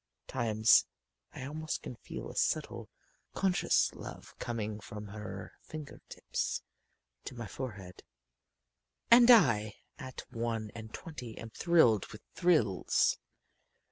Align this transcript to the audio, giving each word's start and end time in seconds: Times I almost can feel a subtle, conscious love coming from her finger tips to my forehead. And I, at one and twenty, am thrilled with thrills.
Times 0.25 0.87
I 1.31 1.45
almost 1.45 1.83
can 1.83 1.95
feel 1.95 2.31
a 2.31 2.35
subtle, 2.35 2.89
conscious 3.35 3.93
love 3.93 4.33
coming 4.39 4.79
from 4.79 5.09
her 5.09 5.53
finger 5.61 6.01
tips 6.09 6.63
to 7.25 7.35
my 7.35 7.45
forehead. 7.45 8.01
And 9.11 9.29
I, 9.29 9.75
at 9.99 10.23
one 10.31 10.71
and 10.73 10.91
twenty, 10.91 11.37
am 11.37 11.51
thrilled 11.51 12.07
with 12.07 12.23
thrills. 12.33 13.19